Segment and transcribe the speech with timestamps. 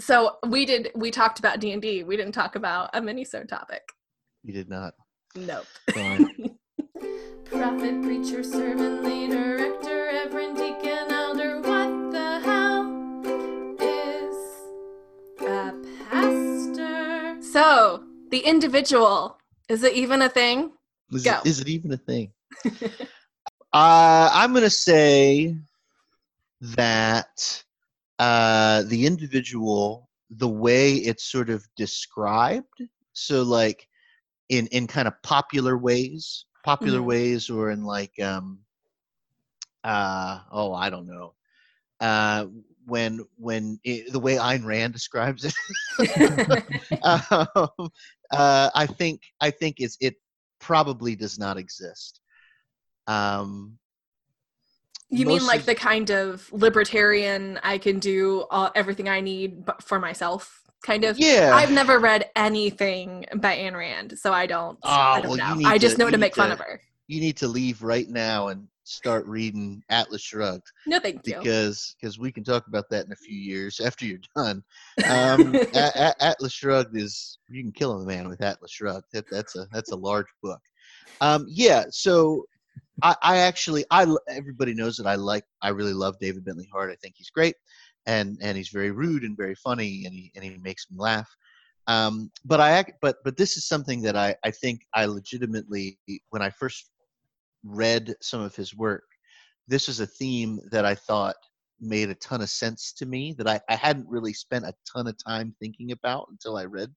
[0.00, 0.90] So we did.
[0.94, 2.02] We talked about D and D.
[2.02, 3.82] We didn't talk about a minisode topic.
[4.42, 4.94] You did not.
[5.36, 5.66] Nope.
[7.44, 11.60] Prophet, preacher, servant, leader, rector, reverend, deacon, elder.
[11.60, 13.24] What the hell
[13.80, 14.36] is
[15.42, 15.72] a
[16.10, 17.42] pastor?
[17.42, 19.38] So the individual
[19.68, 20.72] is it even a thing?
[21.12, 21.38] Is, Go.
[21.38, 22.32] it, is it even a thing?
[23.72, 25.56] uh, I'm going to say
[26.60, 27.63] that
[28.18, 32.82] uh, the individual, the way it's sort of described,
[33.12, 33.88] so like
[34.48, 37.04] in in kind of popular ways, popular Mhm.
[37.04, 38.60] ways, or in like um,
[39.84, 41.34] uh, oh, I don't know,
[42.00, 42.46] uh,
[42.86, 45.54] when when it, the way Ayn Rand describes it.
[47.02, 47.90] um,
[48.30, 50.16] uh, I think I think it's it
[50.60, 52.20] probably does not exist.
[53.06, 53.78] Um,
[55.10, 59.98] You mean like the kind of libertarian I can do all, everything I need for
[60.00, 61.18] myself kind of?
[61.18, 64.78] yeah, I've never read anything by Ayn Rand, so I don't.
[64.82, 65.68] I Oh, don't well, know.
[65.68, 66.80] I just to- know to make fun to- of her.
[67.06, 71.38] you need to leave right now and start reading Atlas Shrugged No, thank you.
[71.38, 74.62] because because we can talk about that in a few years after you're done.
[75.08, 79.06] Um, A- A- Atlas Shrugged is you can kill a man with Atlas Shrugged.
[79.12, 80.60] That, that's a that's a large book.
[81.20, 82.44] Um, yeah, so
[83.02, 86.90] I, I actually I everybody knows that I like I really love David Bentley Hart.
[86.90, 87.56] I think he's great,
[88.06, 91.28] and and he's very rude and very funny, and he and he makes me laugh.
[91.86, 95.98] Um, but I but but this is something that I I think I legitimately
[96.30, 96.90] when I first
[97.64, 99.04] read some of his work,
[99.68, 101.36] this is a theme that I thought
[101.80, 105.06] made a ton of sense to me that I, I hadn't really spent a ton
[105.06, 106.94] of time thinking about until I read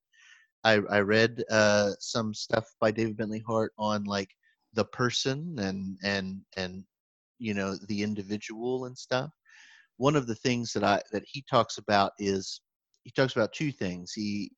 [0.64, 4.30] I, I read uh, some stuff by David Bentley Hart on like
[4.78, 6.86] the person and and and
[7.40, 9.32] you know the individual and stuff.
[9.98, 12.62] One of the things that I that he talks about is
[13.04, 14.14] he talks about two things.
[14.14, 14.52] He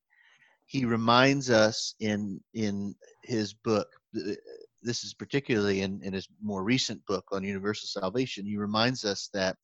[0.66, 3.88] he reminds us in in his book
[4.82, 9.28] this is particularly in, in his more recent book on universal salvation he reminds us
[9.34, 9.56] that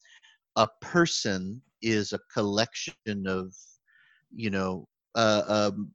[0.57, 3.55] a person is a collection of
[4.35, 5.91] you know uh, um,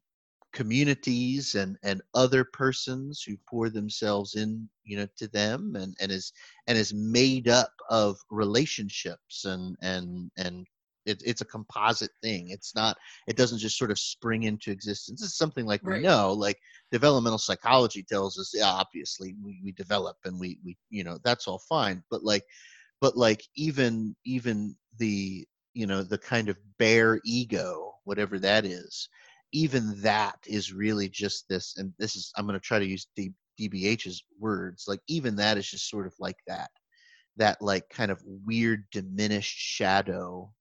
[0.53, 6.11] communities and and other persons who pour themselves in you know to them and and
[6.11, 6.33] is
[6.67, 10.65] and is made up of relationships and and and
[11.05, 12.49] it, it's a composite thing.
[12.49, 12.97] It's not
[13.27, 15.23] it doesn't just sort of spring into existence.
[15.23, 15.97] It's something like Right.
[15.97, 16.57] we know like
[16.91, 21.47] developmental psychology tells us yeah, obviously we, we develop and we we you know that's
[21.47, 22.03] all fine.
[22.11, 22.43] But like
[23.01, 29.09] but like even even the you know the kind of bare ego whatever that is
[29.53, 33.07] even that is really just this and this is i'm going to try to use
[33.15, 36.69] D, dbh's words like even that is just sort of like that
[37.37, 40.51] that like kind of weird diminished shadow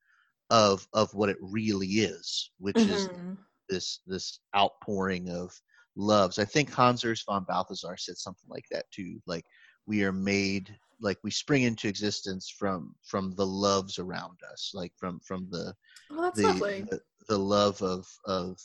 [0.51, 3.37] of of what it really is which is Mhm.
[3.69, 5.53] this this outpouring of
[5.97, 6.39] loves.
[6.39, 9.21] I think Hans Urs von Balthasar said something like that too.
[9.27, 9.45] Like
[9.87, 14.93] we are made like we spring into existence from from the loves around us, like
[14.97, 15.75] from from the
[16.11, 18.59] Well, the, the the love of of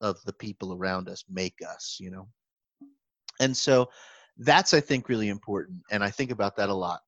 [0.00, 2.28] of the people around us make us, you know.
[3.40, 3.88] And so
[4.38, 7.00] that's I think really important, and I think about that a lot.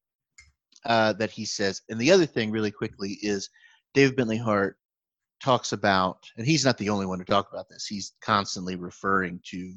[0.85, 3.49] Uh, that he says, and the other thing, really quickly, is
[3.95, 4.77] David Bentley Hart
[5.43, 7.87] talks about, and he's not the only one to talk about this.
[7.87, 9.77] He's constantly referring to,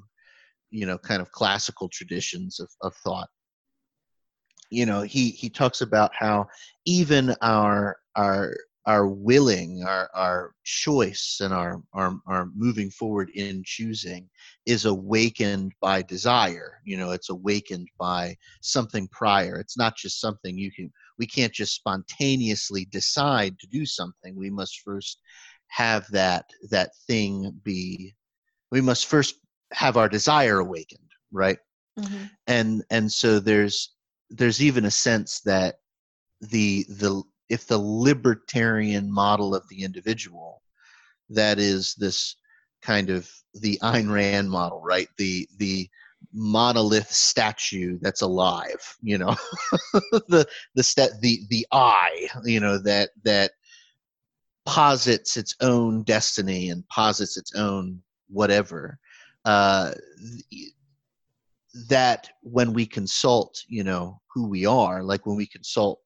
[0.72, 3.30] you know, kind of classical traditions of, of thought.
[4.72, 6.48] You know, he he talks about how
[6.86, 8.56] even our our
[8.86, 14.30] our willing, our our choice, and our our our moving forward in choosing
[14.66, 16.80] is awakened by desire.
[16.86, 19.60] You know, it's awakened by something prior.
[19.60, 20.92] It's not just something you can.
[21.18, 24.36] We can't just spontaneously decide to do something.
[24.36, 25.20] We must first
[25.68, 28.16] have that that thing be
[28.72, 29.36] we must first
[29.74, 31.58] have our desire awakened right
[31.98, 32.30] Mhm.
[32.48, 33.96] and and so there's
[34.30, 35.76] there's even a sense that
[36.42, 40.62] the the if the libertarian model of the individual
[41.30, 42.36] that is this
[42.82, 45.08] kind of the Ayn Rand model right?
[45.18, 45.90] The the
[46.34, 49.36] monolith statue that's alive you know?
[50.28, 53.52] The the sta- the the I you know that that
[54.66, 58.98] posits its own destiny and posits its own whatever.
[59.46, 59.94] Uh,
[60.50, 60.74] th-
[61.90, 66.00] that when we consult you know who we are like when we consult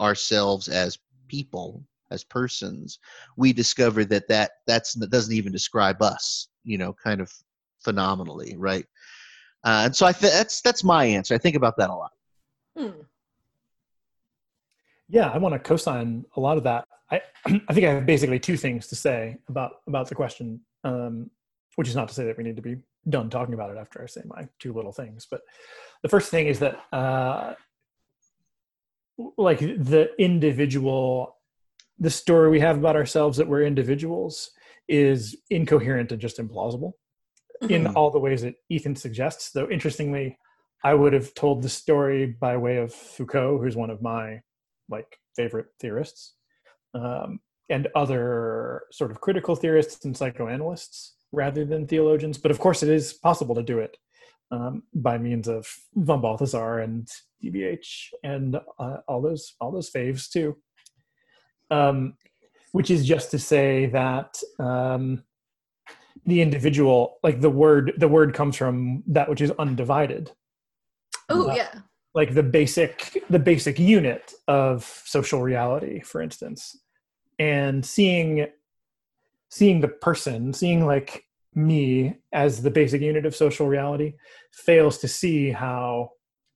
[0.00, 0.98] ourselves as
[1.28, 2.98] people as persons
[3.36, 7.32] we discover that that that's that doesn't even describe us you know kind of
[7.80, 8.84] phenomenally right
[9.64, 12.10] uh, and so i th- that's that's my answer i think about that a lot
[12.76, 13.02] Hmm.
[15.08, 16.86] Yeah, I want to co-sign a lot of that.
[17.10, 21.30] I I think I have basically two things to say about about the question, um,
[21.76, 22.76] which is not to say that we need to be
[23.08, 25.26] done talking about it after I say my two little things.
[25.30, 25.42] But
[26.02, 27.54] the first thing is that uh,
[29.36, 31.36] like the individual,
[31.98, 34.50] the story we have about ourselves that we're individuals
[34.88, 36.92] is incoherent and just implausible
[37.68, 37.94] in Mhm.
[37.96, 39.52] all the ways that Ethan suggests.
[39.52, 40.38] Though interestingly,
[40.84, 44.42] I would have told the story by way of Foucault, who's one of my
[44.88, 46.34] like favorite theorists,
[46.94, 47.40] um,
[47.70, 52.36] and other sort of critical theorists and psychoanalysts rather than theologians.
[52.36, 53.96] But of course, it is possible to do it
[54.50, 57.08] um, by means of von Balthasar and
[57.42, 60.56] DBH and uh, all those all those faves too.
[61.70, 62.14] Um,
[62.72, 65.24] which is just to say that um,
[66.26, 70.32] the individual, like the word, the word comes from that which is undivided
[71.28, 71.74] Oh Uh, yeah.
[72.14, 76.76] like the basic the basic unit of social reality for instance
[77.38, 78.46] and seeing
[79.50, 81.24] seeing the person seeing like
[81.54, 84.14] me as the basic unit of social reality
[84.52, 86.10] fails to see how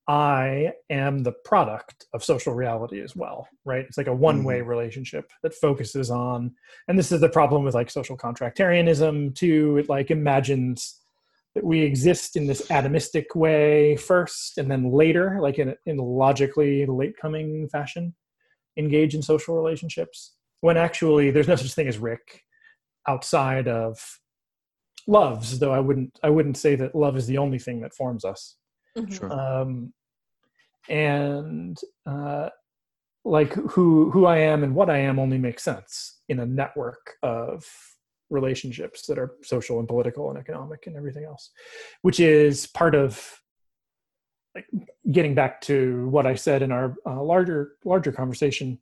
[0.09, 4.61] i am the product of social reality as well right it's like a one way
[4.61, 6.53] relationship that focuses on
[6.89, 11.01] and this is the problem with like social contractarianism too it like imagines
[11.55, 15.97] that we exist in this atomistic way first and then later like in, a- in
[15.97, 18.15] logically late coming fashion
[18.77, 22.43] engage in social relationships when actually there's no such thing as rick
[23.09, 24.21] outside of
[25.09, 28.25] loves though i wouldn't i wouldn't say that love is the only thing that forms
[28.25, 28.57] us
[28.97, 29.13] Mhm.
[29.13, 29.31] Sure.
[29.31, 29.93] um,
[30.89, 32.49] and uh,
[33.25, 37.15] like who who I am and what I am only makes sense in a network
[37.23, 37.65] of
[38.31, 41.51] relationships that are social and political and economic and everything else,
[42.03, 43.41] which is part of
[44.55, 44.67] like
[45.13, 48.79] getting back to what I said in our uh, larger larger conversation.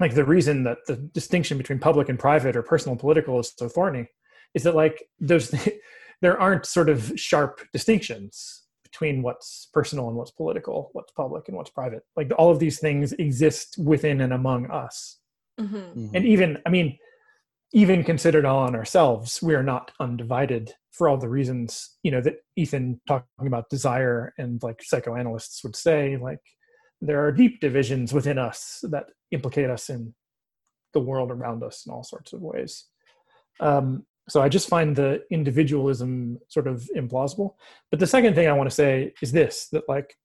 [0.00, 3.52] Like the reason that the distinction between public and private or personal and political is
[3.56, 4.08] so thorny
[4.52, 5.54] is that like those
[6.20, 8.63] there aren't sort of sharp distinctions
[8.94, 12.02] between what's personal and what's political, what's public and what's private.
[12.16, 15.18] Like all of these things exist within and among us.
[15.58, 15.94] Mhm.
[15.94, 16.10] Mhm.
[16.14, 16.96] And even, I mean,
[17.72, 22.20] even considered all on ourselves, we are not undivided for all the reasons, you know,
[22.20, 26.38] that Ethan talking about desire and like psychoanalysts would say, like
[27.00, 30.14] there are deep divisions within us that implicate us in
[30.92, 32.86] the world around us in all sorts of ways.
[33.58, 37.54] Um, so I just find the individualism sort of implausible.
[37.90, 40.16] But the second thing I want to say is this that like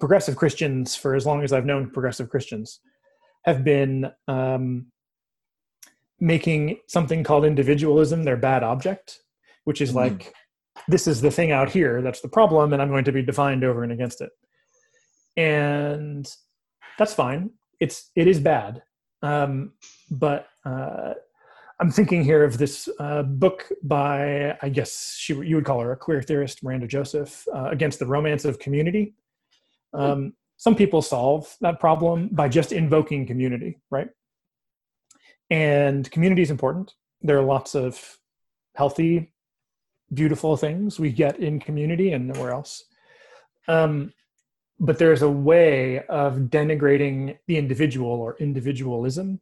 [0.00, 2.80] progressive Christians, for as long as I've known progressive Christians,
[3.44, 4.86] have been um,
[6.18, 9.20] making something called individualism their bad object,
[9.64, 9.96] which is Mhm.
[9.96, 10.34] like,
[10.88, 13.62] this is the thing out here that's the problem, and I'm going to be defined
[13.62, 14.30] over and against it.
[15.36, 16.26] And
[16.98, 17.50] that's fine.
[17.80, 18.82] It's it is bad,
[19.22, 19.72] um,
[20.10, 21.14] but uh,
[21.80, 25.92] I'm thinking here of this uh, book by, I guess she, you would call her
[25.92, 29.14] a queer theorist, Miranda Joseph, uh, against the romance of community.
[29.92, 34.08] Um, some people solve that problem by just invoking community, right?
[35.50, 36.94] And community is important.
[37.22, 38.18] There are lots of
[38.76, 39.32] healthy,
[40.12, 42.84] beautiful things we get in community and nowhere else.
[43.66, 44.12] Um,
[44.78, 49.40] but there's a way of denigrating the individual or individualism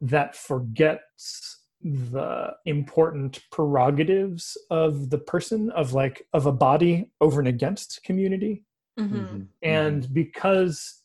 [0.00, 1.55] that forgets
[1.94, 8.64] the important prerogatives of the person of like of a body over and against community
[8.98, 9.10] Mhm.
[9.10, 9.46] Mhm.
[9.62, 11.02] and because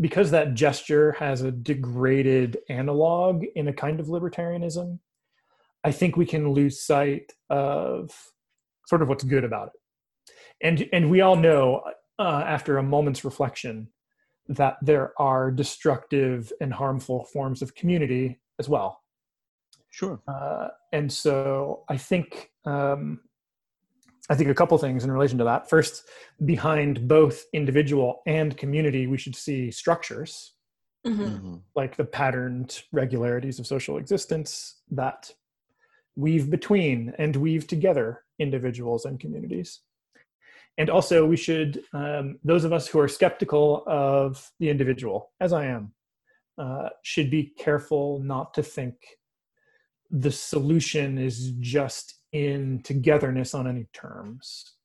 [0.00, 4.98] because that gesture has a degraded analog in a kind of libertarianism
[5.84, 8.32] i think we can lose sight of
[8.86, 9.80] sort of what's good about it
[10.62, 11.82] and and we all know
[12.18, 13.88] uh, after a moment's reflection
[14.48, 19.03] that there are destructive and harmful forms of community as well
[19.98, 20.20] Sure.
[20.26, 23.20] uh, and so I think um,
[24.28, 25.70] I think a couple things in relation to that.
[25.70, 26.08] First,
[26.44, 30.54] behind both individual and community, we should see structures
[31.06, 31.28] Mhm.
[31.40, 31.62] Mhm.
[31.76, 35.30] like the patterned regularities of social existence that
[36.16, 39.82] weave between and weave together individuals and communities.
[40.78, 45.52] And also, we should, um, those of us who are skeptical of the individual, as
[45.52, 45.94] I am,
[46.58, 48.94] uh, should be careful not to think
[50.14, 54.76] the solution is just in togetherness on any terms.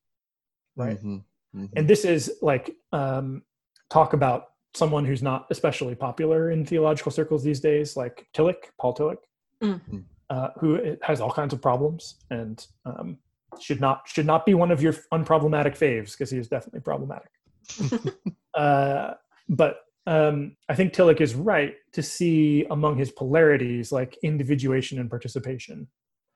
[0.75, 1.23] Right Mhm.
[1.55, 1.69] Mhm.
[1.75, 3.43] and this is like um,
[3.89, 8.93] talk about someone who's not especially popular in theological circles these days, like Tillich, Paul
[8.95, 9.23] Tillich,
[9.61, 10.05] Mm.
[10.29, 13.17] uh, who has all kinds of problems and um,
[13.59, 17.31] should not should not be one of your unproblematic faves because he is definitely problematic.
[18.53, 19.13] uh,
[19.49, 19.77] but
[20.09, 25.87] um, I think Tillich is right to see among his polarities like individuation and participation,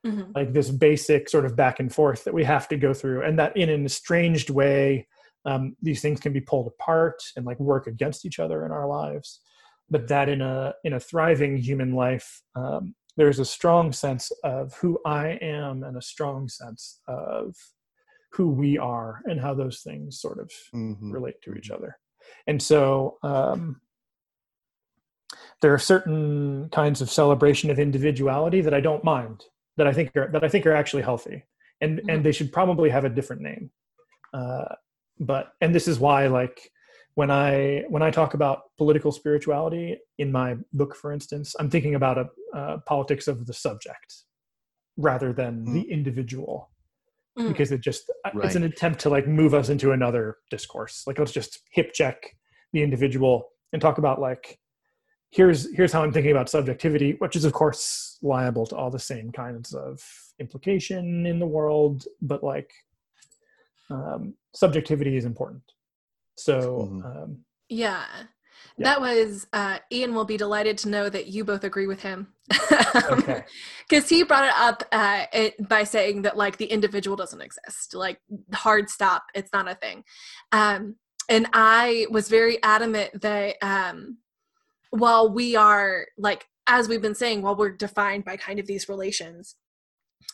[0.05, 0.31] Mhm.
[0.35, 3.37] like this basic sort of back and forth that we have to go through, and
[3.39, 5.07] that in an estranged way,
[5.45, 8.87] um, these things can be pulled apart and like work against each other in our
[8.87, 9.41] lives.
[9.89, 14.73] But that in a in a thriving human life, um, there's a strong sense of
[14.81, 17.55] who I am and a strong sense of
[18.31, 21.11] who we are and how those things sort of Mhm.
[21.13, 21.97] relate to each other.
[22.47, 23.81] And so um,
[25.61, 29.45] there are certain kinds of celebration of individuality that I don't mind,
[29.77, 31.43] that I think are that I think are actually healthy,
[31.81, 32.13] and Mhm.
[32.13, 33.71] and they should probably have a different name.
[34.33, 34.75] Uh,
[35.19, 36.71] but and this is why, like
[37.15, 41.95] when I when I talk about political spirituality in my book, for instance, I'm thinking
[41.95, 44.25] about a uh, politics of the subject
[44.97, 46.69] rather than the individual
[47.37, 47.47] Mm.
[47.47, 51.17] because it just uh, it's an attempt to like move us into another discourse like
[51.17, 52.35] let's just hip check
[52.73, 54.59] the individual and talk about like
[55.31, 58.99] here's here's how i'm thinking about subjectivity which is of course liable to all the
[58.99, 59.99] same kinds of
[60.39, 62.71] implication in the world but like
[63.89, 65.63] um, subjectivity is important
[66.37, 67.23] so Mhm.
[67.23, 68.05] um, Yeah.
[68.77, 68.85] Yeah.
[68.85, 72.27] That was uh, Ian will be delighted to know that you both agree with him.
[73.11, 73.43] okay
[73.89, 77.93] Because he brought it up uh, it, by saying that like the individual doesn't exist,
[77.93, 78.19] like
[78.53, 80.03] hard stop, it's not a thing.
[80.51, 80.95] Um,
[81.29, 84.17] and I was very adamant that um,
[84.89, 88.87] while we are like as we've been saying, while we're defined by kind of these
[88.87, 89.55] relations,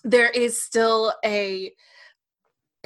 [0.04, 1.72] there is still a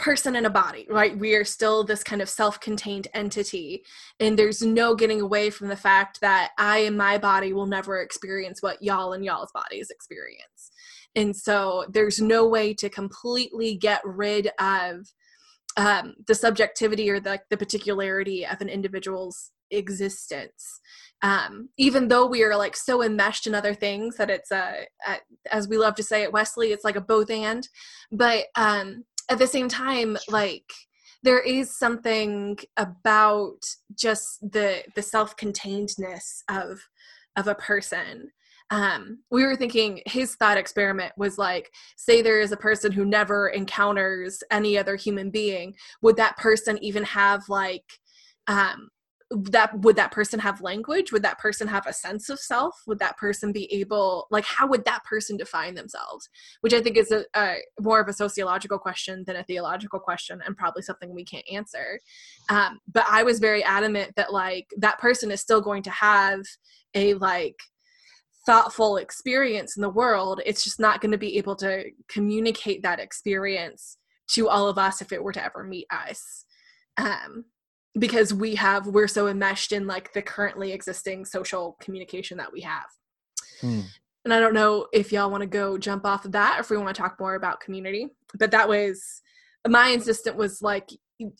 [0.03, 1.17] person in a body, right?
[1.17, 3.83] We are still this kind of self contained entity.
[4.19, 8.01] And there's no getting away from the fact that I and my body will never
[8.01, 10.71] experience what y'all and y'all's bodies experience.
[11.15, 15.07] And so there's no way to completely get rid of
[15.77, 20.81] um, the subjectivity or the, the particularity of an individual's existence.
[21.21, 25.15] Um, even though we are like so enmeshed in other things that it's a, a
[25.49, 27.65] as we love to say at Wesley, it's like a both and.
[28.11, 30.65] But um, at the same time, like
[31.23, 33.59] there is something about
[33.97, 36.79] just the the self-containedness of
[37.35, 38.31] of a person.
[38.69, 43.05] Um we were thinking his thought experiment was like say there is a person who
[43.05, 47.99] never encounters any other human being would that person even have like
[48.47, 48.89] um
[49.33, 51.11] that would that person have language?
[51.11, 52.75] Would that person have a sense of self?
[52.87, 56.29] Would that person be able like how would that person define themselves?
[56.61, 60.41] Which i think is a, a more of a sociological question than a theological question
[60.45, 61.99] and probably something we can't answer.
[62.49, 66.41] Um, but i was very adamant that like that person is still going to have
[66.93, 67.55] a like
[68.45, 70.41] thoughtful experience in the world.
[70.45, 73.97] It's just not going to be able to communicate that experience
[74.31, 76.45] to all of us if it were to ever meet us.
[76.97, 77.45] Um,
[77.99, 82.61] because we have we're so enmeshed in like the currently existing social communication that we
[82.61, 82.85] have
[83.61, 83.81] Hmm.
[84.25, 86.69] and i don't know if y'all want to go jump off of that or if
[86.69, 88.07] we want to talk more about community
[88.37, 89.21] but that was
[89.67, 90.89] my insistent was like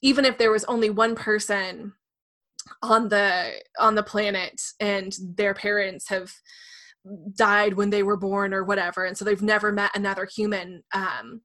[0.02, 1.94] even if there was only one person
[2.82, 6.32] on the on the planet and their parents have
[7.36, 11.42] died when they were born or whatever and so they've never met another human um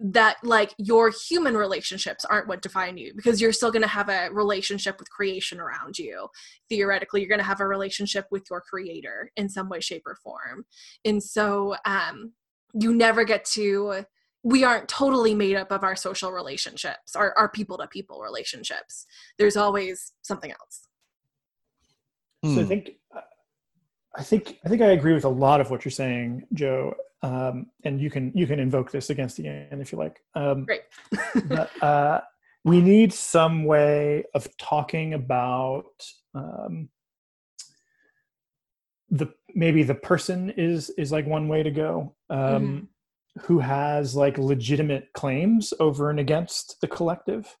[0.00, 4.08] that like your human relationships aren't what define you because you're still going to have
[4.08, 6.28] a relationship with creation around you.
[6.68, 10.14] Theoretically you're going to have a relationship with your creator in some way shape or
[10.16, 10.64] form.
[11.04, 12.32] And so um
[12.74, 14.04] you never get to
[14.44, 19.04] we aren't totally made up of our social relationships our, our people to people relationships.
[19.36, 20.86] There's always something else.
[22.44, 22.68] So I Hmm.
[22.68, 22.90] think
[24.18, 26.94] I think I think I agree with a lot of what you're saying, Joe.
[27.22, 30.20] Um, and you can you can invoke this against Ian if you like.
[30.34, 30.82] Um, Great.
[31.46, 32.20] but uh,
[32.64, 35.84] we need some way of talking about
[36.34, 36.88] um,
[39.08, 42.14] the maybe the person is is like one way to go.
[42.28, 42.88] Um,
[43.42, 47.56] Who has like legitimate claims over and against the collective?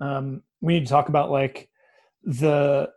[0.00, 1.68] Um, we need to talk about like
[2.24, 2.90] the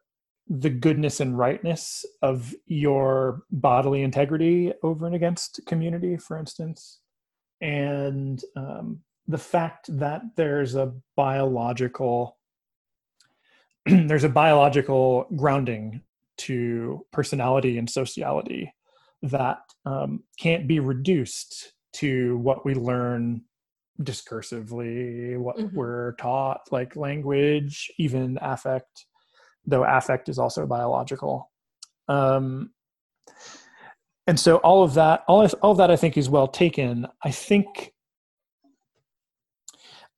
[0.47, 6.99] the goodness and rightness of your bodily integrity over and against community, for instance,
[7.61, 12.37] and um, the fact that there's a biological
[13.85, 16.01] there's a biological grounding
[16.37, 18.73] to personality and sociality
[19.21, 23.41] that um, can't be reduced to what we learn
[24.01, 25.73] discursively, what Mhm.
[25.73, 29.05] we're taught, like language, even affect
[29.67, 31.51] though affect is also biological.
[32.07, 32.71] Um,
[34.27, 37.07] and so all of that, all of, all of that, I think is well taken.
[37.23, 37.93] I think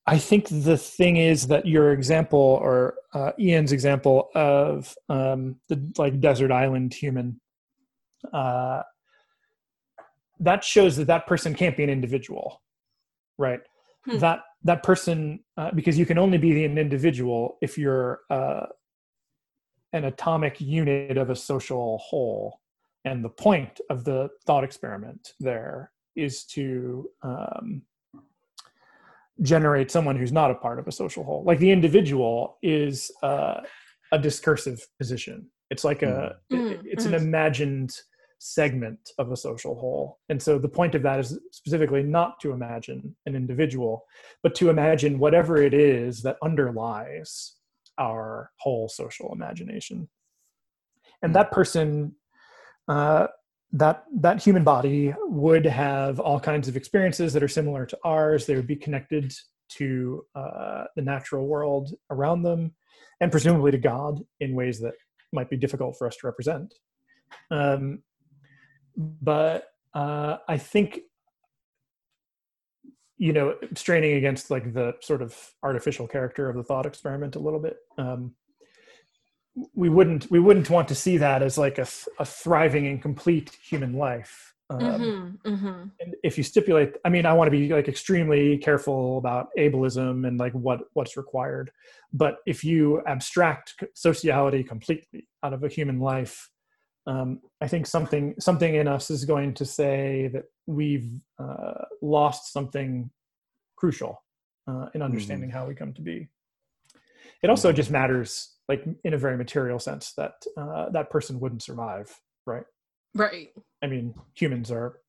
[0.10, 5.92] I think the thing is that your example or uh, Ian's example of um, the
[5.98, 7.42] like desert island human,
[8.32, 8.84] uh,
[10.39, 12.62] that shows that that person can't be an individual,
[13.38, 13.60] right?
[14.06, 14.20] Hmm.
[14.20, 18.68] That that person uh, because you can only be an individual if you're uh,
[19.94, 22.60] an atomic unit of a social whole,
[23.06, 27.82] and the point of the thought experiment there is to um,
[29.41, 31.44] generate someone who's not a part of a social whole.
[31.44, 33.62] Like the individual is uh,
[34.12, 35.48] a discursive position.
[35.70, 36.72] It's like a mm.
[36.72, 37.25] it, it's an mm-hmm.
[37.25, 37.91] imagined
[38.39, 40.20] segment of a social whole.
[40.29, 44.06] And so the point of that is specifically not to imagine an individual,
[44.44, 47.56] but to imagine whatever it is that underlies
[47.98, 50.08] our whole social imagination.
[51.22, 52.16] And that person
[52.88, 53.27] uh,
[53.74, 58.46] that that human body would have all kinds of experiences that are similar to ours.
[58.46, 59.34] They would be connected
[59.70, 62.74] to uh, the natural world around them
[63.20, 64.94] and presumably to god in ways that
[65.34, 66.74] might be difficult for us to represent.
[67.51, 68.04] Um,
[68.98, 71.00] but uh, i think
[73.18, 77.40] you know straining against like the sort of artificial character of the thought experiment a
[77.40, 77.78] little bit.
[77.98, 78.34] Um,
[79.74, 81.88] we wouldn't we wouldn't want to see that as like a,
[82.20, 84.54] a thriving and complete human life.
[84.70, 85.84] Um, mm-hmm, mm-hmm.
[86.02, 90.28] and if you stipulate i mean i want to be like extremely careful about ableism
[90.28, 91.72] and like what what's required.
[92.14, 96.50] But if you abstract sociality completely out of a human life
[97.08, 101.10] um, i think something something in us is going to say that we've
[101.40, 103.10] uh, lost something
[103.76, 104.22] crucial
[104.68, 105.58] uh, in understanding mm-hmm.
[105.58, 106.28] how we come to be.
[107.42, 111.64] It also just matters like in a very material sense that uh, that person wouldn't
[111.64, 112.64] survive right?
[113.14, 113.50] Right.
[113.84, 115.00] I mean humans are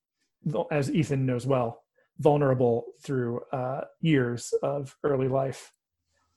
[0.71, 1.83] as ethan knows well
[2.19, 5.73] vulnerable through uh, years of early life.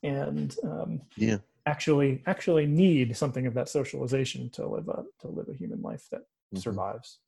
[0.04, 5.48] And um, yeah actually actually need something of that socialization to live a to live
[5.50, 6.58] a human life that mm-hmm.
[6.58, 7.20] survives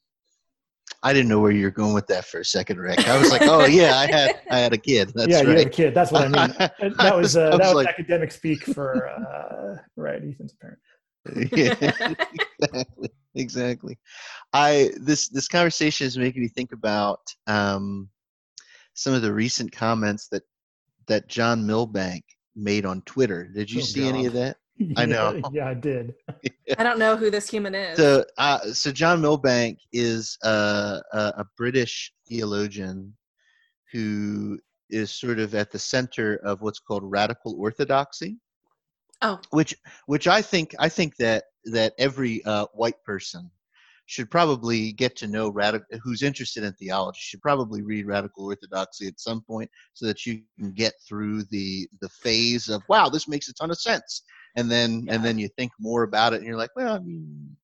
[1.01, 3.07] I didn't know where you were going with that for a second, Rick.
[3.07, 5.47] I was like, "Oh yeah, I had I had a kid." That's yeah, right.
[5.47, 5.93] you had a kid.
[5.93, 6.55] That's what I mean.
[6.97, 10.79] that was uh, that was, like, academic speak for uh, right Ethan's parent.
[11.51, 11.75] yeah,
[12.61, 13.09] exactly.
[13.35, 13.99] Exactly.
[14.53, 18.09] I this this conversation is making me think about um,
[18.93, 20.43] some of the recent comments that
[21.07, 22.23] that John Milbank
[22.55, 23.47] made on Twitter.
[23.53, 24.09] Did you oh, see God.
[24.09, 24.57] any of that?
[24.97, 25.41] I know.
[25.51, 26.13] Yeah, I did.
[26.77, 27.97] I don't know who this human is.
[27.97, 33.15] So, uh, so John Milbank is a, a British theologian
[33.91, 38.37] who is sort of at the center of what's called radical orthodoxy.
[39.21, 39.39] Oh.
[39.51, 39.75] Which,
[40.07, 43.49] which I think, I think that that every uh, white person
[44.05, 49.07] should probably get to know radical who's interested in theology should probably read radical orthodoxy
[49.07, 53.27] at some point so that you can get through the the phase of wow this
[53.27, 54.23] makes a ton of sense.
[54.55, 55.15] And then yeah.
[55.15, 57.55] and then you think more about it and you're like well i mean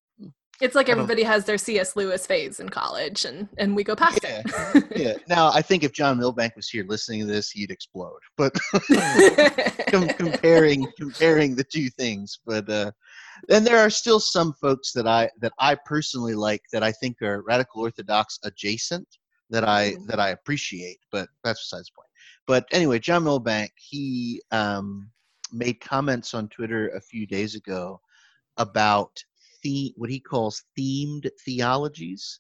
[0.62, 4.20] it's like everybody has their cs lewis phase in college and and we go past
[4.24, 4.42] yeah.
[4.46, 4.98] it.
[4.98, 5.14] Yeah.
[5.28, 8.20] Now i think if john milbank was here listening to this he'd explode.
[8.38, 8.54] But
[9.88, 12.40] comparing comparing the two things.
[12.46, 12.92] But uh
[13.48, 17.22] then there are still some folks that i that i personally like that i think
[17.22, 19.08] are radical orthodox adjacent
[19.50, 20.06] that i mm-hmm.
[20.08, 22.10] that i appreciate but that's besides the point
[22.48, 25.10] but anyway john milbank he um
[25.52, 28.00] made comments on Twitter a few days ago
[28.58, 29.24] about
[29.64, 32.40] the what he calls themed theologies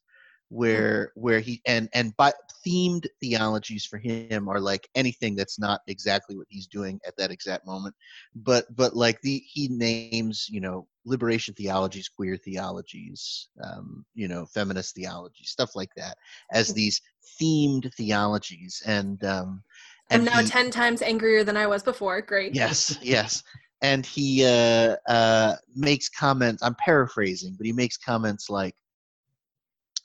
[0.49, 2.33] where where he and and by
[2.65, 7.31] themed theologies for him are like anything that's not exactly what he's doing at that
[7.31, 7.95] exact moment
[8.35, 14.45] but but like the he names you know liberation theologies queer theologies um, you know
[14.47, 16.17] feminist theology stuff like that
[16.51, 16.99] as these
[17.39, 19.63] themed theologies and um
[20.11, 22.21] I'm now he, 10 times angrier than I was before.
[22.21, 22.55] Great.
[22.55, 23.43] Yes, yes.
[23.81, 28.75] And he uh, uh, makes comments, I'm paraphrasing, but he makes comments like,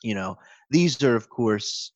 [0.05, 0.37] you know,
[0.69, 1.91] these are, of course,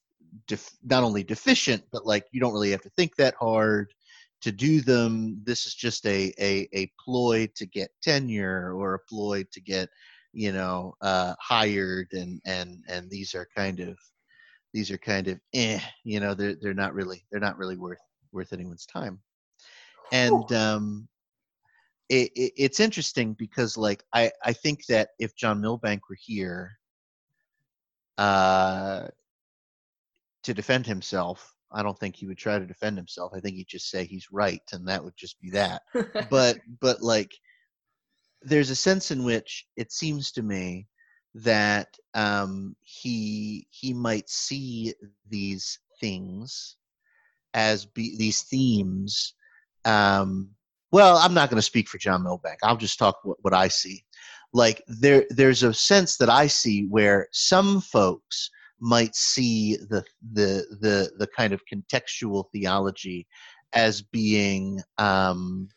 [0.48, 3.94] def- not only deficient, but like you don't really have to think that hard
[4.42, 5.42] to do them.
[5.44, 9.90] This is just a, a, a ploy to get tenure or a ploy to get,
[10.34, 12.08] you know, uh, hired.
[12.14, 13.98] And, and, and these are kind of,
[14.74, 18.02] these are kind of eh, you know, they're they're not really they're not really worth
[18.32, 19.20] worth anyone's time.
[20.12, 21.08] And um,
[22.10, 26.79] it, it, it's interesting because like I I think that if John Milbank were here,
[28.20, 29.08] uh,
[30.44, 33.32] to defend himself, I don't think he would try to defend himself.
[33.34, 35.84] I think he'd just say he's right, and that would just be that.
[36.30, 37.32] but but like,
[38.42, 40.88] there's a sense in which it seems to me
[41.34, 44.94] that um, he he might see
[45.30, 46.76] these things
[47.54, 49.34] as be, these themes.
[49.86, 50.50] Um,
[50.92, 52.60] well, I'm not going to speak for John Milbank.
[52.64, 54.04] I'll just talk what, what I see.
[54.54, 60.66] Like there, there's a sense that I see where some folks might see the the
[60.80, 63.28] the the kind of contextual theology
[63.74, 65.70] as being um,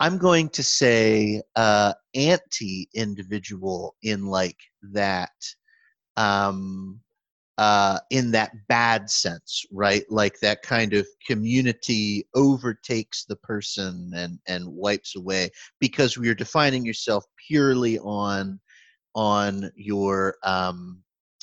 [0.00, 5.32] I'm going to say uh, anti-individual in like that
[6.16, 7.00] um,
[7.60, 10.04] uh, in that bad sense, right?
[10.08, 16.34] Like that kind of community overtakes the person and and wipes away because we are
[16.34, 18.58] defining yourself purely on
[19.14, 21.02] on your um,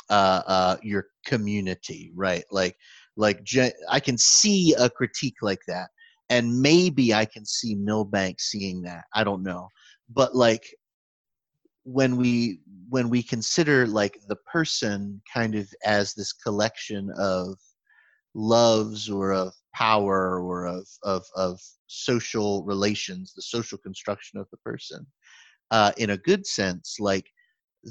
[0.09, 2.45] uh, uh, your community, right?
[2.49, 2.75] Like
[3.15, 3.47] like
[3.87, 5.89] I can see a critique like that
[6.31, 9.03] and maybe I can see Milbank seeing that.
[9.13, 9.69] I don't know,
[10.09, 10.65] but like
[11.87, 17.57] when we when we consider like the person kind of as this collection of
[18.35, 24.57] loves or of power or of of of social relations, the social construction of the
[24.57, 25.07] person,
[25.71, 27.25] uh, in a good sense, like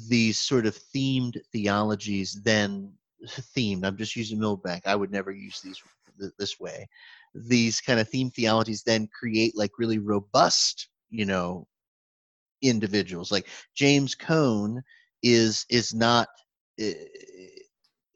[0.09, 2.93] these sort of themed theologies then
[3.57, 3.83] themed.
[3.83, 4.83] I'm just using Milbank.
[4.85, 5.81] I would never use these
[6.37, 6.87] this way
[7.35, 11.67] these kind of themed theologies then create like really robust you know
[12.61, 13.31] individuals.
[13.31, 14.81] Like james cone
[15.23, 16.27] is is not
[16.81, 16.91] uh,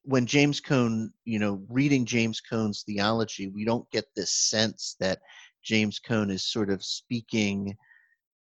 [0.04, 5.20] when james cone you know reading james cone's theology we don't get this sense that
[5.64, 7.76] james cone is sort of speaking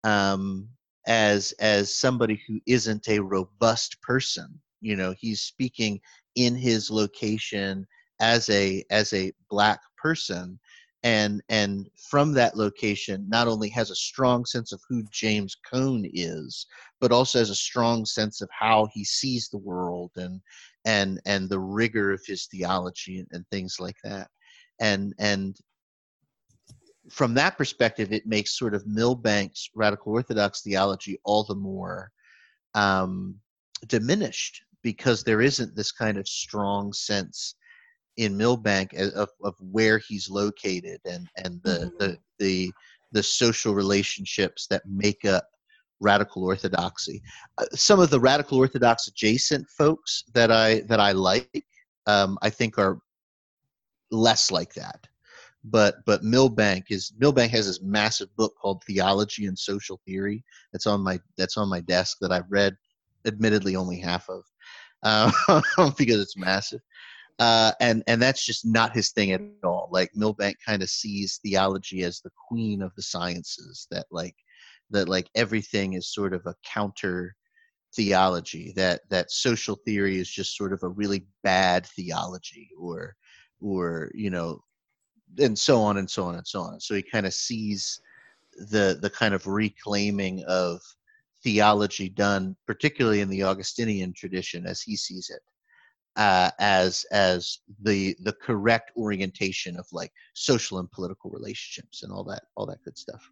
[0.04, 0.68] um
[1.06, 4.60] as as somebody who isn't a robust person.
[4.80, 6.00] You know he's speaking
[6.36, 7.86] in his location
[8.20, 10.58] as a as a black person
[11.02, 16.04] and and from that location not only has a strong sense of who James Cone
[16.12, 16.66] is
[17.00, 20.40] but also has a strong sense of how he sees the world and
[20.84, 24.28] and and the rigor of his theology and, and things like that.
[24.80, 25.56] And and
[27.10, 32.10] from that perspective it makes sort of Milbank's radical orthodox theology all the more
[32.74, 33.36] um,
[33.88, 37.54] diminished because there isn't this kind of strong sense
[38.20, 41.96] in Milbank of, of where he's located and and the, mm-hmm.
[41.98, 42.72] the the
[43.12, 45.48] the social relationships that make up
[46.00, 47.22] radical orthodoxy.
[47.56, 51.64] Uh, some of the radical orthodox adjacent folks that I that I like,
[52.06, 52.98] um, I think are
[54.10, 55.06] less like that.
[55.64, 60.44] But but Milbank is Milbank has this massive book called Theology and Social Theory.
[60.74, 62.76] That's on my that's on my desk that I've read,
[63.26, 64.44] admittedly only half of,
[65.04, 65.62] uh,
[65.98, 66.80] because it's massive
[67.40, 69.88] uh, and and that's just not his thing at all.
[69.90, 73.86] Like Milbank kind of sees theology as the queen of the sciences.
[73.90, 74.36] That like
[74.90, 77.34] that like everything is sort of a counter
[77.96, 78.74] theology.
[78.76, 83.16] That that social theory is just sort of a really bad theology, or
[83.62, 84.60] or you know,
[85.38, 86.78] and so on and so on and so on.
[86.78, 88.02] So he kind of sees
[88.70, 90.82] the the kind of reclaiming of
[91.42, 95.40] theology done, particularly in the Augustinian tradition, as he sees it
[96.16, 102.24] uh, as as the the correct orientation of like social and political relationships and all
[102.24, 103.30] that all that good stuff.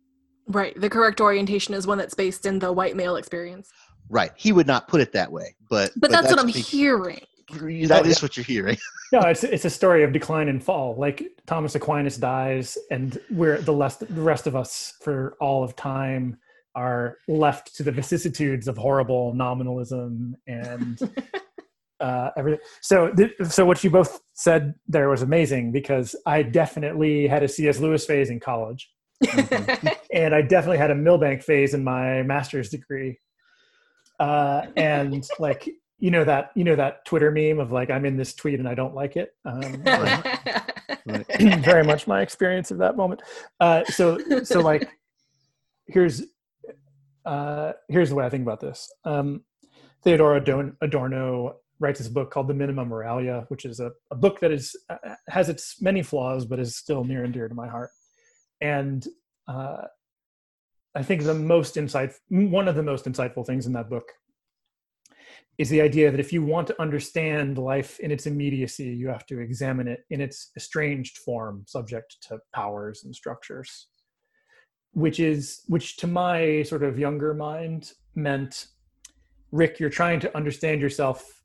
[0.49, 0.79] Right.
[0.81, 3.71] The correct orientation is one that's based in the white male experience.
[4.09, 4.31] Right.
[4.37, 6.59] He would not put it that way, but but, but that's, that's, what I'm the,
[6.59, 7.21] hearing.
[7.51, 8.25] That oh, is yeah.
[8.25, 8.77] what you're hearing.
[9.13, 10.95] no, it's it's a story of decline and fall.
[10.97, 15.75] Like Thomas Aquinas dies, and we're the rest the rest of us for all of
[15.77, 16.39] time
[16.75, 21.01] are left to the vicissitudes of horrible nominalism and
[22.01, 22.61] uh, everything.
[22.81, 27.49] So, th- so what you both said there was amazing because I definitely had a
[27.49, 27.79] C.S.
[27.81, 28.91] Lewis phase in college,
[29.25, 29.89] mm-hmm.
[30.13, 33.19] and I definitely had a Milbank phase in my master's degree.
[34.21, 38.17] Uh, and like you know that you know that Twitter meme of like I'm in
[38.17, 39.35] this tweet and I don't like it.
[39.45, 39.83] Um,
[41.63, 43.23] very much my experience of that moment.
[43.61, 44.89] Uh, so so like
[45.87, 46.23] here's
[47.25, 48.93] uh, here's the way I think about this.
[49.05, 49.43] Um,
[50.03, 50.37] Theodor
[50.81, 54.77] Adorno writes this book called The Minima Moralia, which is a, a book that is
[54.91, 54.97] uh,
[55.29, 57.91] has its many flaws, but is still near and dear to my heart.
[58.61, 59.07] And
[59.47, 59.83] uh,
[60.95, 64.11] I think the most insight, one of the most insightful things in that book,
[65.59, 69.27] is the idea that if you want to understand life in its immediacy, you have
[69.27, 73.89] to examine it in its estranged form, subject to powers and structures.
[74.93, 78.67] Which is, which to my sort of younger mind meant
[79.53, 81.38] Rick, you're trying to understand yourself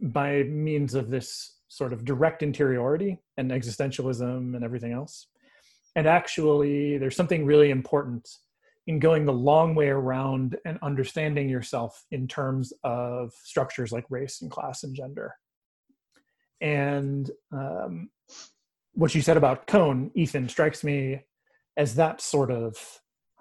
[0.00, 5.26] by means of this sort of direct interiority and existentialism and everything else.
[5.96, 8.28] And actually, there's something really important
[8.86, 14.42] in going the long way around and understanding yourself in terms of structures like race
[14.42, 15.34] and class and gender.
[16.60, 18.10] And um,
[18.92, 21.24] what you said about cone ethan strikes me
[21.76, 22.76] as that sort of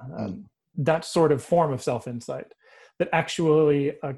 [0.02, 2.48] um, that sort of form of self-insight
[3.00, 4.14] that actually uh,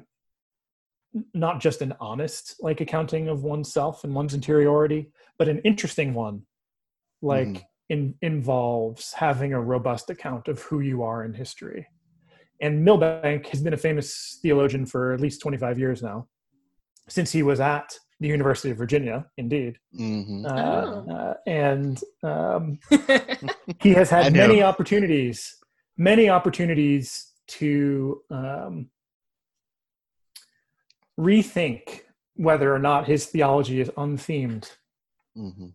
[1.34, 6.42] not just an honest like accounting of oneself and one's interiority but an interesting one
[7.22, 7.62] like Mhm.
[7.88, 11.86] in, involves having a robust account of who you are in history
[12.60, 16.26] and milbank has been a famous theologian for at least 25 years now
[17.08, 21.10] since he was at the university of virginia indeed hmm uh, Oh.
[21.10, 22.78] uh, and um,
[23.80, 25.56] he has had many opportunities
[25.96, 28.90] many opportunities to um,
[31.18, 32.00] rethink
[32.34, 34.70] whether or not his theology is unthemed
[35.34, 35.68] hmm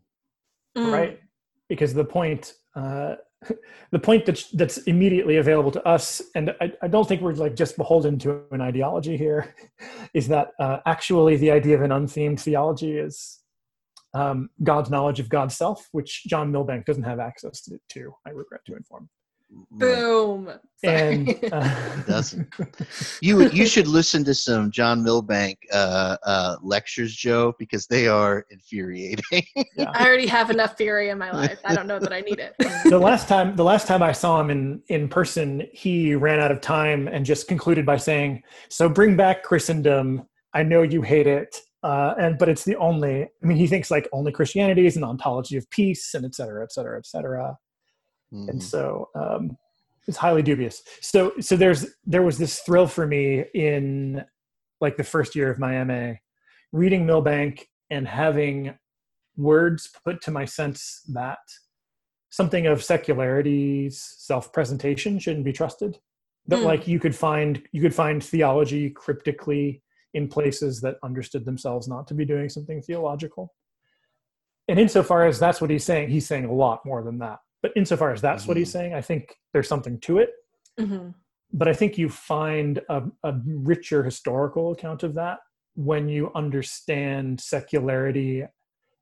[0.77, 0.91] Mm.
[0.91, 1.19] right?
[1.67, 3.15] Because the point uh,
[3.91, 7.55] the point that's that's immediately available to us and I, I don't think we're like
[7.55, 9.55] just beholden to an ideology here
[10.13, 13.39] is that uh, actually the idea of an unthemed theology is
[14.13, 18.29] um, god's knowledge of god's self which john milbank doesn't have access to, to i
[18.29, 19.09] regret to inform
[19.71, 20.51] Boom.
[20.83, 21.13] Sorry.
[21.13, 22.47] and uh, doesn't.
[23.21, 28.45] You you should listen to some John Milbank uh, uh, lectures, Joe, because they are
[28.49, 29.43] infuriating.
[29.79, 31.59] I already have enough fury in my life.
[31.63, 32.55] I don't know that I need it.
[32.89, 36.51] the last time the last time I saw him in in person, he ran out
[36.51, 40.23] of time and just concluded by saying, "So bring back Christendom.
[40.53, 43.23] I know you hate it, uh, and but it's the only.
[43.23, 46.63] I mean, he thinks like only Christianity is an ontology of peace, and et cetera,
[46.63, 47.55] et cetera, et cetera.
[48.31, 48.63] And Mhm.
[48.63, 49.57] so um,
[50.07, 50.83] it's highly dubious.
[51.01, 54.23] So so there's there was this thrill for me in
[54.79, 56.13] like the first year of my MA,
[56.71, 58.73] reading Milbank and having
[59.37, 61.39] words put to my sense that
[62.29, 65.99] something of secularity's self-presentation shouldn't be trusted
[66.47, 66.63] that Mm.
[66.65, 72.07] like you could find you could find theology cryptically in places that understood themselves not
[72.07, 73.53] to be doing something theological
[74.67, 77.71] and insofar as that's what he's saying he's saying a lot more than that but
[77.75, 80.29] insofar as that's what he's saying i think there's something to it
[80.79, 81.13] Mhm.
[81.53, 85.39] but I think you find a, a richer historical account of that
[85.75, 88.45] when you understand secularity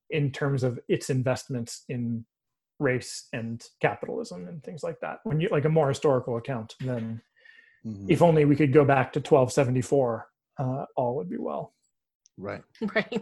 [0.09, 2.25] in terms of its investments in
[2.79, 5.19] race and capitalism and things like that.
[5.25, 7.21] When you like a more historical account, then
[7.85, 8.09] Mhm.
[8.09, 11.75] if only we could go back to 1274, uh, all would be well.
[12.37, 12.63] right.
[12.95, 13.21] Right.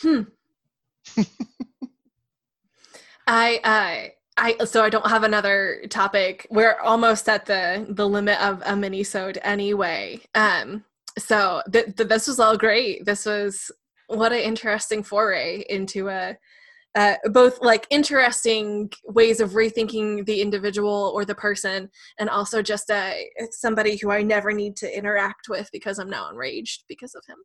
[0.00, 0.22] hmm.
[3.28, 4.12] I I
[4.60, 6.48] I so I don't have another topic.
[6.50, 10.20] We're almost at the the limit of a mini-sode anyway.
[10.34, 10.84] Um
[11.18, 13.06] so th- th- this was all great.
[13.06, 13.70] This was
[14.08, 16.38] what an interesting foray into a
[16.94, 22.90] uh, both like interesting ways of rethinking the individual or the person and also just
[22.90, 23.12] uh,
[23.50, 27.36] somebody who i never need to interact with because i'm now enraged because of him.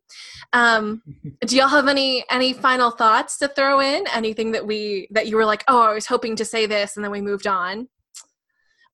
[0.52, 1.02] Um,
[1.46, 4.04] do y'all have any any final thoughts to throw in?
[4.14, 7.04] Anything that we that you were like oh i was hoping to say this and
[7.04, 7.88] then we moved on?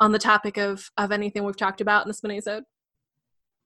[0.01, 2.65] On the topic of of anything we've talked about in this nope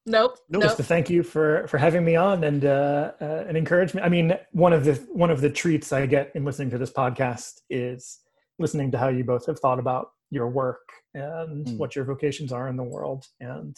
[0.06, 0.36] Nope.
[0.52, 4.04] Just nope to thank you for for having me on and uh, uh, and encouragement.
[4.04, 6.92] I mean, one of the one of the treats I get in listening to this
[6.92, 8.20] podcast is
[8.58, 10.80] listening to how you both have thought about your work
[11.14, 11.78] and Mm.
[11.78, 13.76] what your vocations are in the world, and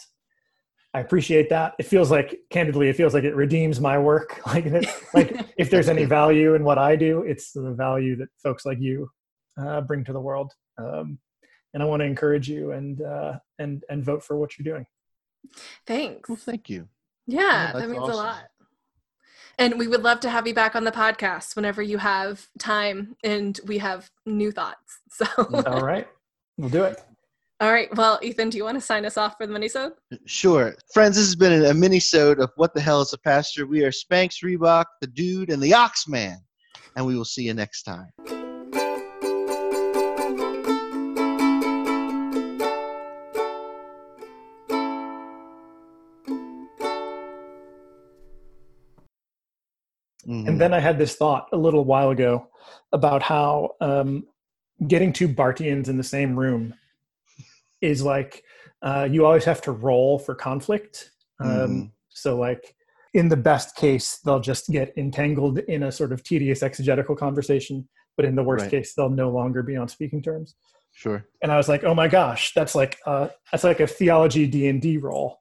[0.93, 1.75] I appreciate that.
[1.77, 4.41] It feels like, candidly, it feels like it redeems my work.
[4.47, 8.29] Like, that, like if there's any value in what I do, it's the value that
[8.41, 9.09] folks like you
[9.61, 10.51] uh, bring to the world.
[10.77, 11.19] Um,
[11.73, 14.85] and I want to encourage you and uh, and and vote for what you're doing.
[15.85, 16.87] Thanks Well, thank you.
[17.25, 18.43] Yeah, Yeah, that that's means a lot.
[19.59, 23.15] And we would love to have you back on the podcast whenever you have time
[23.23, 24.99] and we have new thoughts.
[25.09, 25.25] So,
[25.65, 26.07] All right,
[26.57, 27.01] we'll do it.
[27.59, 27.89] all right.
[27.97, 29.93] Well, Ethan, do you want to sign us off for the minisode?
[30.27, 30.75] Sure.
[30.93, 33.65] Friends, this has been a mini-sode of What the Hell is a Pastor?
[33.65, 36.35] We are Spanx, Reebok, the Dude, and the Oxman.
[36.95, 38.11] And we will see you next time.
[50.27, 50.47] Mhm.
[50.47, 52.47] And then I had this thought a little while ago
[52.91, 54.25] about how um,
[54.87, 56.73] getting two Barthians in the same room
[57.81, 58.43] is like
[58.83, 61.11] uh, you always have to roll for conflict.
[61.39, 61.91] Um, Mhm.
[62.09, 62.75] So, like
[63.13, 67.87] in the best case, they'll just get entangled in a sort of tedious exegetical conversation.
[68.15, 68.71] But in the worst Right.
[68.71, 70.55] case, they'll no longer be on speaking terms.
[70.93, 71.25] Sure.
[71.41, 74.67] And I was like, oh my gosh, that's like uh, that's like a theology D
[74.67, 75.39] and D role.